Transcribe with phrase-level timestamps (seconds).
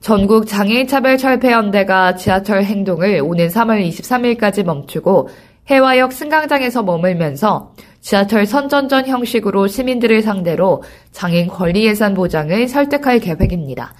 [0.00, 5.28] 전국 장애인차별철폐연대가 지하철 행동을 오는 3월 23일까지 멈추고
[5.68, 13.92] 해화역 승강장에서 머물면서 지하철 선전전 형식으로 시민들을 상대로 장애인 권리 예산 보장을 설득할 계획입니다.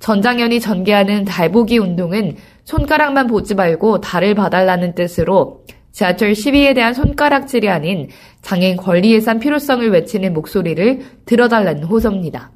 [0.00, 8.08] 전장현이 전개하는 달보기 운동은 손가락만 보지 말고 달을 봐달라는 뜻으로 지하철 시위에 대한 손가락질이 아닌
[8.42, 12.53] 장애인 권리 예산 필요성을 외치는 목소리를 들어달라는 호소입니다.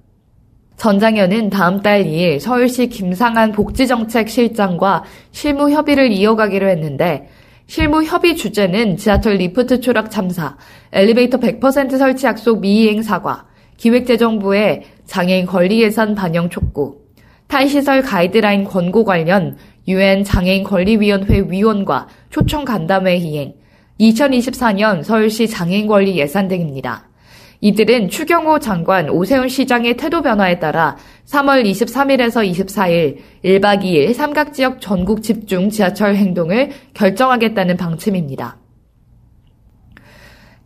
[0.79, 7.29] 전장연은 다음 달 2일 서울시 김상한 복지정책실장과 실무 협의를 이어가기로 했는데
[7.67, 10.57] 실무 협의 주제는 지하철 리프트 추락 참사,
[10.93, 13.45] 엘리베이터 100% 설치 약속 미이행 사과,
[13.77, 16.97] 기획재정부의 장애인 권리 예산 반영 촉구,
[17.49, 19.57] 탈시설 가이드라인 권고 관련
[19.89, 23.55] 유엔 장애인 권리위원회 위원과 초청 간담회 이행,
[24.01, 27.08] 2024년 서울시 장애인 권리 예산 등입니다.
[27.61, 35.23] 이들은 추경호 장관 오세훈 시장의 태도 변화에 따라 3월 23일에서 24일 1박 2일 삼각지역 전국
[35.23, 38.59] 집중 지하철 행동을 결정하겠다는 방침입니다.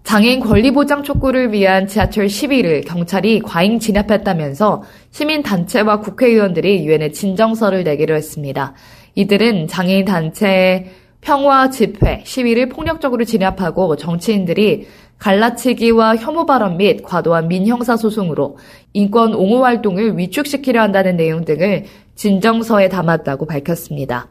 [0.04, 8.14] 장애인 권리 보장 촉구를 위한 지하철 시위를 경찰이 과잉 진압했다면서 시민단체와 국회의원들이 유엔에 진정서를 내기로
[8.14, 8.74] 했습니다.
[9.14, 10.90] 이들은 장애인 단체의
[11.22, 18.58] 평화 집회, 시위를 폭력적으로 진압하고 정치인들이 갈라치기와 혐오 발언 및 과도한 민형사 소송으로
[18.92, 21.84] 인권 옹호 활동을 위축시키려 한다는 내용 등을
[22.16, 24.26] 진정서에 담았다고 밝혔습니다.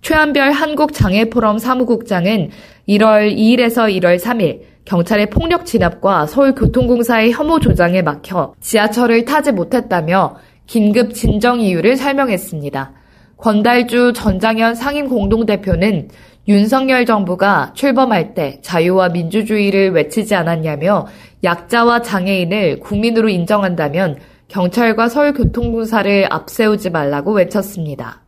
[0.00, 2.50] 최한별 한국장애포럼 사무국장은
[2.88, 10.34] 1월 2일에서 1월 3일 경찰의 폭력 진압과 서울교통공사의 혐오 조장에 막혀 지하철을 타지 못했다며
[10.66, 12.94] 긴급 진정 이유를 설명했습니다.
[13.42, 16.08] 권달주 전장현 상임 공동대표는
[16.48, 21.06] 윤석열 정부가 출범할 때 자유와 민주주의를 외치지 않았냐며
[21.44, 28.22] 약자와 장애인을 국민으로 인정한다면 경찰과 서울교통공사를 앞세우지 말라고 외쳤습니다.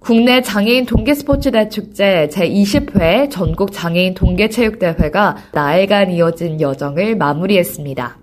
[0.00, 8.18] 국내 장애인 동계 스포츠 대축제 제20회 전국 장애인 동계 체육대회가 나흘간 이어진 여정을 마무리했습니다.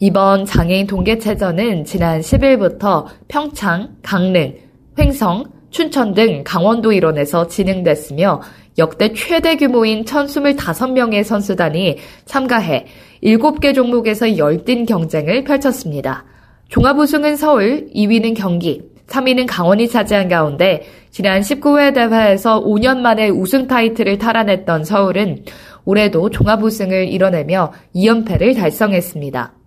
[0.00, 4.54] 이번 장애인 동계체전은 지난 10일부터 평창, 강릉,
[4.98, 8.40] 횡성, 춘천 등 강원도 일원에서 진행됐으며
[8.78, 12.86] 역대 최대 규모인 1,025명의 선수단이 참가해
[13.22, 16.24] 7개 종목에서 10뛴 경쟁을 펼쳤습니다.
[16.68, 23.66] 종합 우승은 서울, 2위는 경기, 3위는 강원이 차지한 가운데 지난 19회 대회에서 5년 만에 우승
[23.66, 25.44] 타이틀을 탈환했던 서울은
[25.84, 29.57] 올해도 종합 우승을 이뤄내며 2연패를 달성했습니다.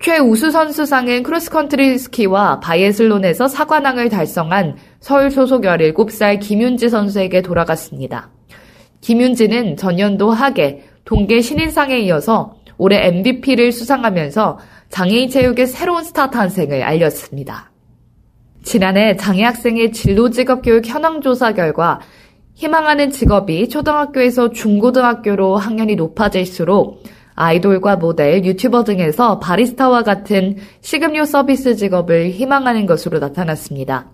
[0.00, 8.30] 최우수 선수상은 크로스컨트리 스키와 바이애슬론에서 사관왕을 달성한 서울 소속 17살 김윤지 선수에게 돌아갔습니다.
[9.00, 14.58] 김윤지는 전년도 하계, 동계 신인상에 이어서 올해 MVP를 수상하면서
[14.88, 17.72] 장애인 체육의 새로운 스타 탄생을 알렸습니다.
[18.62, 22.00] 지난해 장애 학생의 진로 직업 교육 현황 조사 결과
[22.54, 27.02] 희망하는 직업이 초등학교에서 중고등학교로 학년이 높아질수록
[27.38, 34.06] 아이돌과 모델, 유튜버 등에서 바리스타와 같은 식음료 서비스 직업을 희망하는 것으로 나타났습니다.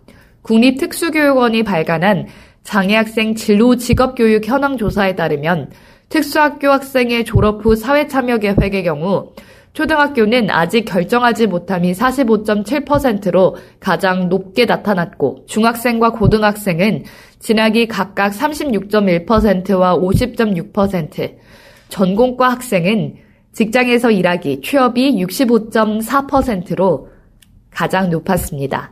[0.43, 2.27] 국립특수교육원이 발간한
[2.65, 5.71] 장애학생 진로 직업교육 현황 조사에 따르면
[6.11, 9.33] 특수학교 학생의 졸업 후 사회참여 계획의 경우
[9.73, 17.05] 초등학교는 아직 결정하지 못함이 45.7%로 가장 높게 나타났고 중학생과 고등학생은
[17.41, 21.35] 진학이 각각 36.1%와 50.6%,
[21.95, 23.15] 전공과 학생은
[23.53, 27.09] 직장에서 일하기 취업이 65.4%로
[27.71, 28.91] 가장 높았습니다.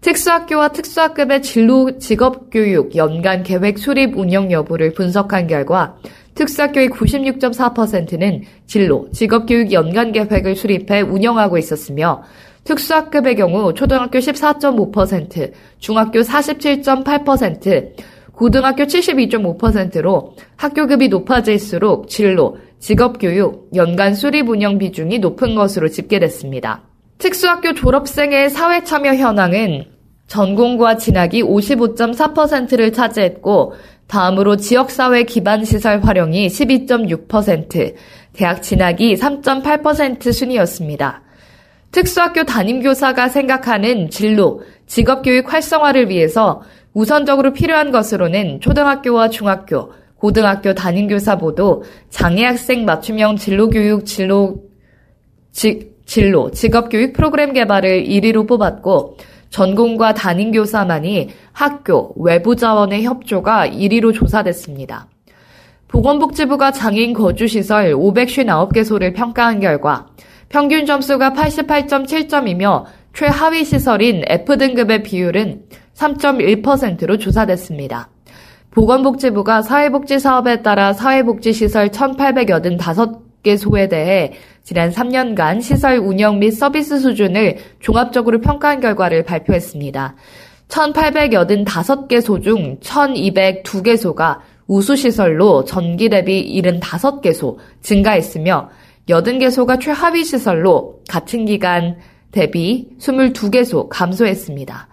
[0.00, 5.96] 특수학교와 특수학급의 진로 직업교육 연간 계획 수립 운영 여부를 분석한 결과
[6.36, 12.22] 특수학교의 96.4%는 진로 직업교육 연간 계획을 수립해 운영하고 있었으며
[12.62, 15.50] 특수학급의 경우 초등학교 14.5%,
[15.80, 26.82] 중학교 47.8%, 고등학교 72.5%로 학교급이 높아질수록 진로, 직업교육, 연간 수립 운영 비중이 높은 것으로 집계됐습니다.
[27.18, 29.84] 특수학교 졸업생의 사회참여 현황은
[30.26, 33.74] 전공과 진학이 55.4%를 차지했고
[34.06, 37.94] 다음으로 지역사회 기반시설 활용이 12.6%,
[38.32, 41.22] 대학 진학이 3.8% 순이었습니다.
[41.92, 46.62] 특수학교 담임교사가 생각하는 진로, 직업교육 활성화를 위해서
[46.94, 54.62] 우선적으로 필요한 것으로는 초등학교와 중학교, 고등학교 담임교사 모두 장애학생 맞춤형 진로교육 진로,
[55.52, 59.16] 지, 진로, 직업교육 프로그램 개발을 1위로 뽑았고,
[59.50, 65.08] 전공과 담임교사만이 학교, 외부 자원의 협조가 1위로 조사됐습니다.
[65.88, 70.08] 보건복지부가 장애인 거주시설 559개소를 평가한 결과
[70.48, 75.62] 평균 점수가 88.7점이며 최하위 시설인 F등급의 비율은
[75.94, 78.08] 3.1%로 조사됐습니다.
[78.70, 84.32] 보건복지부가 사회복지 사업에 따라 사회복지시설 1,885개소에 대해
[84.64, 90.16] 지난 3년간 시설 운영 및 서비스 수준을 종합적으로 평가한 결과를 발표했습니다.
[90.68, 98.70] 1,885개소 중 1,202개소가 우수시설로 전기 대비 75개소 증가했으며
[99.08, 101.98] 80개소가 최하위 시설로 같은 기간
[102.32, 104.88] 대비 22개소 감소했습니다.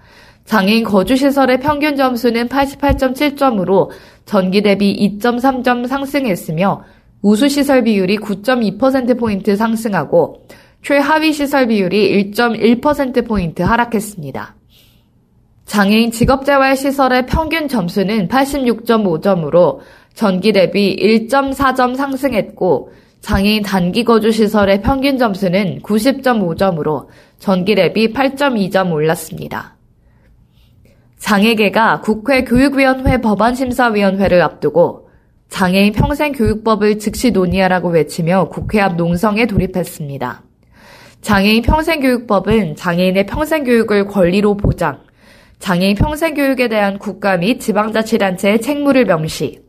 [0.52, 3.90] 장애인 거주시설의 평균 점수는 88.7점으로
[4.26, 6.84] 전기 대비 2.3점 상승했으며
[7.22, 10.46] 우수시설 비율이 9.2%포인트 상승하고
[10.84, 14.56] 최하위 시설 비율이 1.1%포인트 하락했습니다.
[15.68, 19.80] 장애인 직업재활시설의 평균 점수는 86.5점으로
[20.16, 20.98] 전기 대비
[21.30, 27.08] 1.4점 상승했고 장애인 단기 거주 시설의 평균 점수는 90.5점으로
[27.40, 29.78] 전기 대비 8.2점 올랐습니다.
[31.22, 35.08] 장애계가 국회 교육위원회 법안심사위원회를 앞두고
[35.50, 40.42] 장애인 평생교육법을 즉시 논의하라고 외치며 국회 앞 농성에 돌입했습니다.
[41.22, 45.00] 장애인 평생교육법은 장애인의 평생교육을 권리로 보장,
[45.60, 49.62] 장애인 평생교육에 대한 국가 및 지방자치단체의 책무를 명시,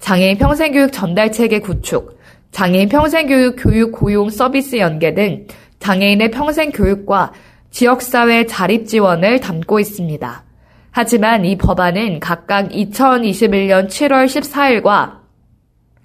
[0.00, 2.18] 장애인 평생교육 전달체계 구축,
[2.50, 5.46] 장애인 평생교육 교육 고용 서비스 연계 등
[5.78, 7.32] 장애인의 평생교육과
[7.70, 10.45] 지역사회 자립 지원을 담고 있습니다.
[10.96, 15.18] 하지만 이 법안은 각각 2021년 7월 14일과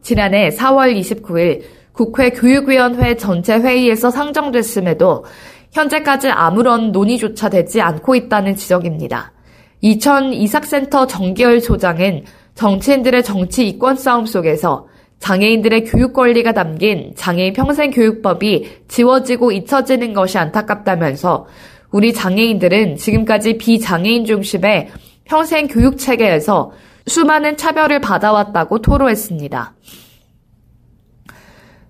[0.02, 1.62] 지난해 4월 29일
[1.94, 5.24] 국회 교육위원회 전체 회의에서 상정됐음에도
[5.72, 9.32] 현재까지 아무런 논의조차 되지 않고 있다는 지적입니다.
[9.80, 14.90] 이천 이삭센터 정기열 소장은 정치인들의 정치 이권 싸움 속에서
[15.20, 21.48] 장애인들의 교육 권리가 담긴 장애인 평생교육법이 지워지고 잊혀지는 것이 안타깝다면서
[21.92, 24.90] 우리 장애인들은 지금까지 비장애인 중심의
[25.26, 26.72] 평생 교육 체계에서
[27.06, 29.74] 수많은 차별을 받아왔다고 토로했습니다.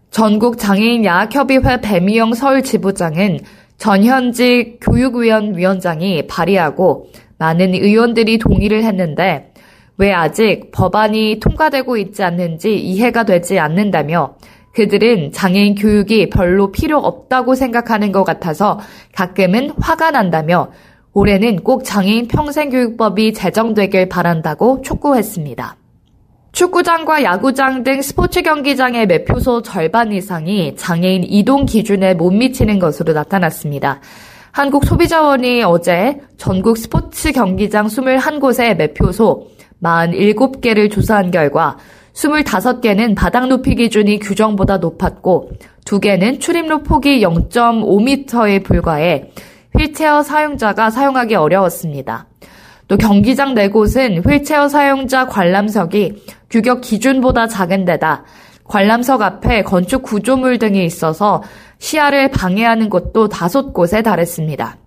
[0.09, 3.39] 전국 장애인 야학협의회 배미영 서울 지부장은
[3.77, 7.07] 전현직 교육위원 위원장이 발의하고
[7.37, 9.51] 많은 의원들이 동의를 했는데
[9.97, 14.35] 왜 아직 법안이 통과되고 있지 않는지 이해가 되지 않는다며
[14.73, 18.79] 그들은 장애인 교육이 별로 필요 없다고 생각하는 것 같아서
[19.13, 20.71] 가끔은 화가 난다며
[21.13, 25.75] 올해는 꼭 장애인 평생교육법이 제정되길 바란다고 촉구했습니다.
[26.53, 34.01] 축구장과 야구장 등 스포츠 경기장의 매표소 절반 이상이 장애인 이동 기준에 못 미치는 것으로 나타났습니다.
[34.51, 39.47] 한국소비자원이 어제 전국 스포츠 경기장 21곳의 매표소
[39.81, 41.77] 47개를 조사한 결과
[42.13, 45.51] 25개는 바닥 높이 기준이 규정보다 높았고
[45.85, 49.31] 2개는 출입로 폭이 0.5m에 불과해
[49.77, 52.27] 휠체어 사용자가 사용하기 어려웠습니다.
[52.87, 58.25] 또 경기장 4곳은 휠체어 사용자 관람석이 규격 기준보다 작은 데다
[58.65, 61.41] 관람석 앞에 건축 구조물 등이 있어서
[61.79, 64.77] 시야를 방해하는 곳도 다섯 곳에 달했습니다.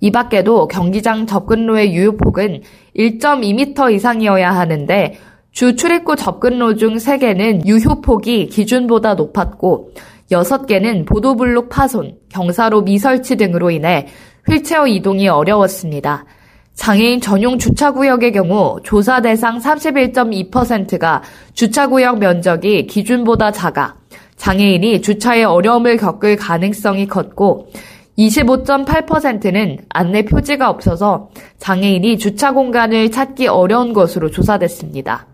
[0.00, 2.62] 이 밖에도 경기장 접근로의 유효폭은
[2.96, 5.18] 1.2m 이상이어야 하는데
[5.56, 9.90] 주 출입구 접근로 중 3개는 유효폭이 기준보다 높았고
[10.30, 14.06] 6개는 보도블록 파손, 경사로 미설치 등으로 인해
[14.46, 16.26] 휠체어 이동이 어려웠습니다.
[16.74, 21.22] 장애인 전용 주차구역의 경우 조사 대상 31.2%가
[21.54, 23.96] 주차구역 면적이 기준보다 작아
[24.36, 27.70] 장애인이 주차에 어려움을 겪을 가능성이 컸고
[28.18, 35.28] 25.8%는 안내 표지가 없어서 장애인이 주차 공간을 찾기 어려운 것으로 조사됐습니다.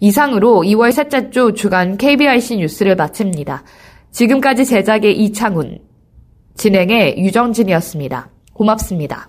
[0.00, 3.62] 이상으로 2월 셋째 주 주간 KBIC 뉴스를 마칩니다.
[4.10, 5.78] 지금까지 제작의 이창훈,
[6.56, 8.30] 진행의 유정진이었습니다.
[8.52, 9.28] 고맙습니다.